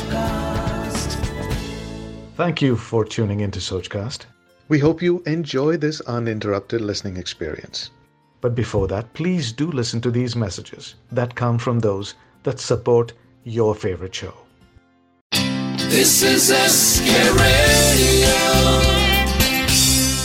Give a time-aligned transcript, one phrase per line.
[0.00, 1.14] Sochcast.
[2.36, 4.24] Thank you for tuning into Sochcast.
[4.68, 7.90] We hope you enjoy this uninterrupted listening experience.
[8.40, 12.14] But before that, please do listen to these messages that come from those
[12.44, 13.12] that support
[13.44, 14.34] your favorite show.
[15.96, 17.10] This is SK
[17.42, 18.34] Radio.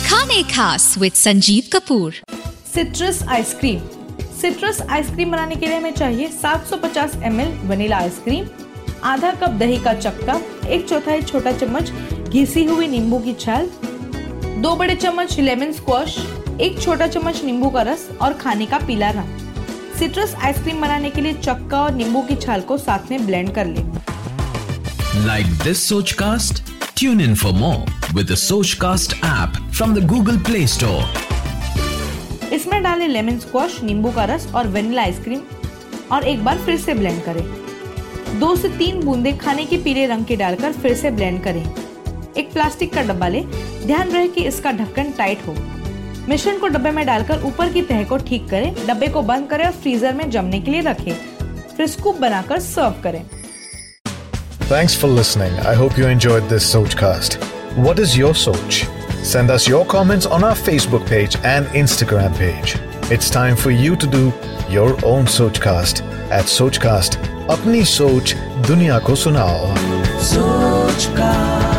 [0.08, 2.14] खाने खास with Sanjeev Kapoor
[2.74, 3.80] citrus ice cream
[4.40, 8.46] citrus ice cream बनाने के लिए हमें चाहिए 750 ml vanilla ice cream
[9.03, 11.91] आधा cup दही का चक्का एक चौथाई छोटा चम्मच
[12.29, 13.69] घिसी हुई नींबू की छाल
[14.61, 16.17] दो बड़े चम्मच लेमन स्क्वाश
[16.61, 19.37] एक छोटा चम्मच नींबू का रस और खाने का पीला रंग।
[19.99, 23.65] सिट्रस आइसक्रीम बनाने के लिए चक्का और नींबू की छाल को साथ में ब्लेंड कर
[23.65, 23.83] लें।
[25.63, 26.63] This Sochcast
[26.99, 28.33] Tune in for more with
[28.73, 34.67] Sochcast app from the Google Play Store इसमें डालें लेमन स्क्वाश नींबू का रस और
[34.67, 35.41] वेनिला आइसक्रीम
[36.11, 37.66] और एक बार फिर से ब्लेंड करें।
[38.39, 41.63] दो से तीन बूंदे खाने के पीले रंग के डालकर फिर से ब्लेंड करें
[42.37, 43.43] एक प्लास्टिक का डब्बा लें
[43.85, 45.55] ध्यान रहे कि इसका ढक्कन टाइट हो
[46.29, 49.65] मिश्रण को डब्बे में डालकर ऊपर की तह को ठीक करें डब्बे को बंद करें
[49.65, 51.11] और फ्रीजर में जमने के लिए रखें
[51.77, 53.23] फिर स्कूप बनाकर सर्व करें
[54.69, 55.53] Thanks for listening.
[55.61, 57.37] I hope you enjoyed this Sochcast.
[57.85, 58.79] What is your Soch?
[59.23, 62.75] Send us your comments on our Facebook page and Instagram page.
[63.09, 64.25] It's time for you to do
[64.69, 66.53] your own Sochcast at
[67.49, 68.33] अपनी सोच
[68.67, 69.75] दुनिया को सुनाओ।
[70.21, 71.76] सोच का